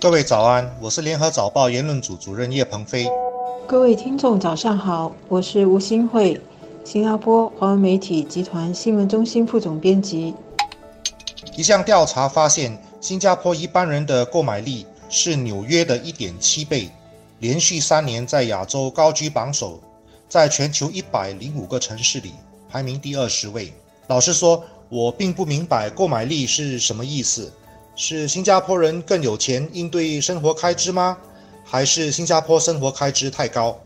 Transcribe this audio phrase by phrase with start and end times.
[0.00, 3.06] 各位早安，我是联合早报言论组主任叶鹏飞。
[3.66, 6.40] 各位听众早上好，我是吴新慧，
[6.82, 10.34] 新加坡华文媒体集团新闻中心副总编辑。
[11.54, 16.88] 一项调查发现，新加坡一般人的购买力是纽约的一点七倍，
[17.40, 19.78] 连续三年在亚洲高居榜首，
[20.30, 22.32] 在全球一百零五个城市里
[22.70, 23.70] 排名第二十位。
[24.06, 27.52] 老实说，我并不明白购买力是什么意思。
[28.02, 31.18] 是新加坡人更有钱应对生活开支吗？
[31.62, 33.76] 还是新加坡生活开支太高？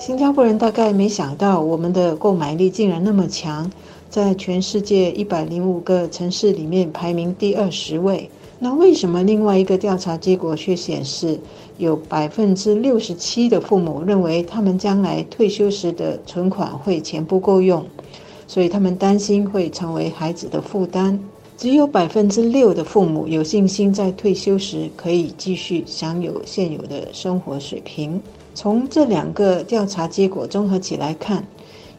[0.00, 3.70] 新加坡人大概没想到我们的购买力竟然那么强，
[4.10, 8.28] 在全世界一百零五个城市里面排名第二十位。
[8.58, 11.38] 那为什么另外一个调查结果却显示，
[11.78, 17.86] 有百分之六十七的父母认为他们将来退休时的存款会钱不够用，
[18.48, 21.20] 所以他们担心会成为孩子的负担？
[21.62, 28.20] 只有百分之六的父母有信心在退休时可以继续享有现有的生活水平。
[28.52, 31.46] 从这两个调查结果综合起来看，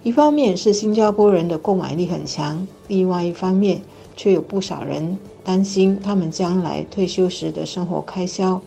[0.03, 3.81] 一方面是新加坡人的购买力很强，另外一方面
[4.17, 8.61] 却有不少人担心他们将来退休时的生活开销，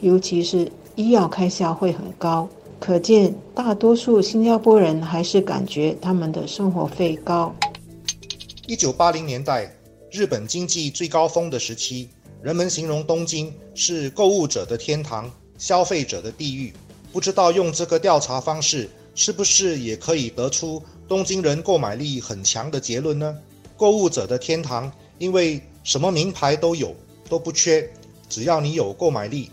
[0.00, 2.48] 尤其是医药开销会很高。
[2.80, 7.54] 可见，大多数新加坡人还是感觉他们的生活费高。
[8.66, 9.72] 一九八零年代。
[10.12, 12.06] 日本经济最高峰的时期，
[12.42, 16.70] 人们形容东京是购物者的天堂，消费者的地狱。
[17.10, 23.34] 不知道用这个调查方式，是不是也可以得出东京人购买力很强的结论呢？
[23.74, 26.94] 购物者的天堂，因为什么名牌都有，
[27.26, 27.90] 都不缺，
[28.28, 29.50] 只要你有购买力。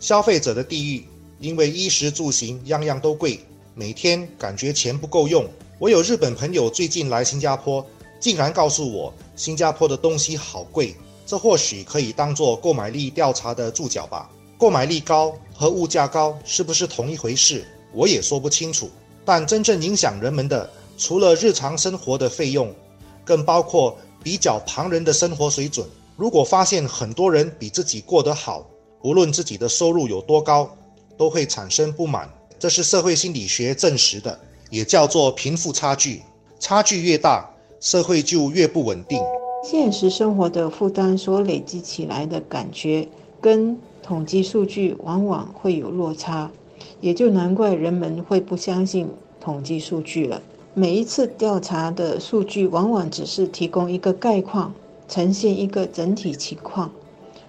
[0.00, 1.04] 消费者的地狱，
[1.38, 3.40] 因为衣食住行样样都贵，
[3.74, 5.46] 每天感觉钱不够用。
[5.78, 7.86] 我有日本朋友最近来新加坡。
[8.20, 14.30] 竟然告诉我新加坡的东西好贵，这或许可以当做购买力调查的注脚吧。
[14.56, 18.90] 购买力高和物价高是不是同一回事，我也说不清楚。
[19.24, 22.74] 但真正影响人们的，除了日常生活的费用，
[23.24, 25.86] 更包括比较旁人的生活水准。
[26.16, 28.66] 如果发现很多人比自己过得好，
[29.02, 30.68] 无论自己的收入有多高，
[31.16, 32.28] 都会产生不满。
[32.58, 34.36] 这是社会心理学证实的，
[34.70, 36.22] 也叫做贫富差距。
[36.58, 37.48] 差距越大。
[37.80, 39.18] 社会就越不稳定。
[39.62, 43.08] 现实生活的负担所累积起来的感觉，
[43.40, 46.50] 跟统计数据往往会有落差，
[47.00, 49.08] 也就难怪人们会不相信
[49.40, 50.40] 统计数据了。
[50.74, 54.72] 每一次调查的数据，往往只是提供一个概况，
[55.08, 56.90] 呈现一个整体情况，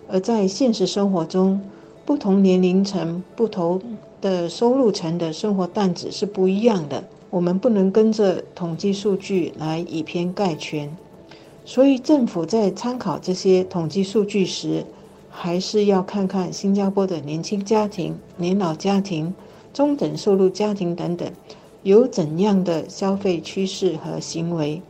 [0.08, 1.62] 而在现实生活中，
[2.06, 3.80] 不同年龄层、不同
[4.20, 7.04] 的收入层的生活担子是不一样的。
[7.32, 10.96] 我们不能跟着统计数据来以偏概全，
[11.64, 14.84] 所以政府在参考这些统计数据时，
[15.30, 19.34] 还是要看看新加坡的年轻家庭、年老家庭、
[19.72, 21.32] 中等收入家庭等等
[21.84, 24.82] 有怎样的消费趋势和行为，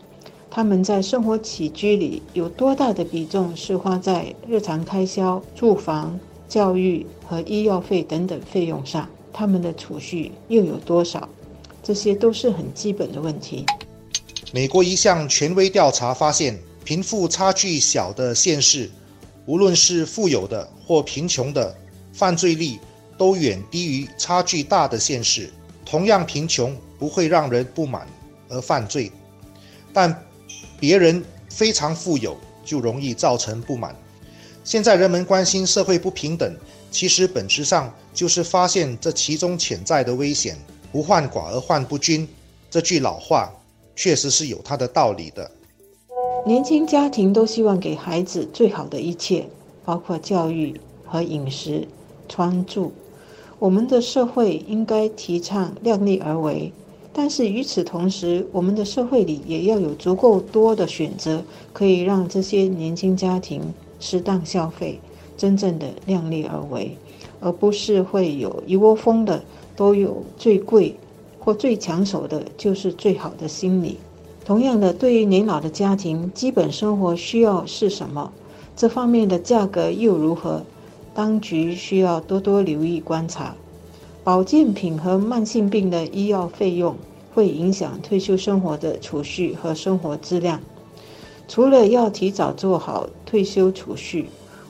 [0.50, 6.18] 他们在生活起居里有多大的比重是花在日常开销、住房、
[6.48, 11.28] 教育和医药费等等费用上，他们的储蓄又有多少？
[11.84, 13.66] 这些都是很基本的问题。
[14.52, 18.90] 美国一项权威调查发现，贫富差距小的县市，
[19.46, 21.76] 无论是富有的或贫穷的，
[22.12, 22.80] 犯罪率
[23.18, 25.52] 都远低于差距大的县市。
[25.86, 28.08] 同样贫穷不会让人不满
[28.48, 29.12] 而犯罪，
[29.92, 30.24] 但
[30.80, 33.96] 别人非常富有就容易造成不满。
[34.64, 36.56] 现在人们关心社会不平等，
[36.92, 40.58] 其实本质上就是发现这其中潜在的危险。
[40.92, 42.28] 不患寡而患不均，
[42.70, 43.52] 这句老话
[43.96, 45.50] 确实是有它的道理的。
[46.46, 49.46] 年轻家庭都希望给孩子最好的一切，
[49.86, 51.88] 包括教育和饮食、
[52.28, 52.92] 穿住。
[53.60, 56.72] 我们的社会应该提倡量力而为，
[57.12, 63.62] 但是与此同时，我们的社会里也要有足够多的选择，可以让这些年轻家庭
[64.00, 65.00] 适当消费，
[65.36, 66.98] 真正的量力而为，
[67.40, 69.44] 而不是会有一窝蜂的。
[69.76, 70.94] 都有最贵
[71.40, 73.98] 或最抢手的，就是最好的心理。
[74.44, 78.30] 同样的，对于年老的家庭，基本生活需要是什么？
[78.76, 80.64] 这方面的价格又如何？
[81.16, 83.56] 当局需要多多留意观察。
[84.22, 86.98] 保健品和慢性病的医药费用
[87.34, 90.60] 会影响退休生活的储蓄和生活质量。
[91.48, 94.26] 除了要提早做好退休储蓄，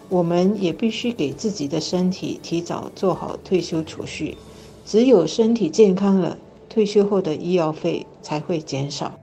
[0.09, 4.35] 我们也必须给自己的身体提早做好退休储蓄。
[4.85, 6.35] 只有身体健康了，
[6.67, 9.17] 退休后的医药费才会减少。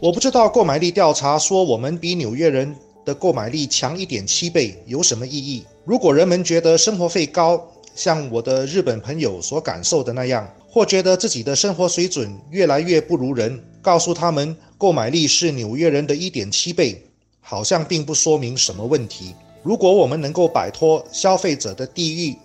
[0.00, 5.64] 我不知道购买力调查说我们比纽约人的购买力强一点七倍有什么意义？
[5.84, 7.64] 如果人们觉得生活费高，
[7.94, 17.00] 像我的日本朋友所感受的那样，或觉得自己的生活水准越来越不如人，告诉他们购买力是纽约人的一点七倍，
[17.40, 19.34] 好像并不说明什么问题。
[19.62, 22.36] 如果我们能够摆脱消费者的地域，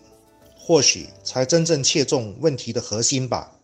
[0.56, 3.57] 或许才真正切中问题的核心吧。